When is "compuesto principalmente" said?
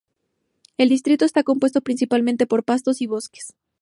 1.43-2.47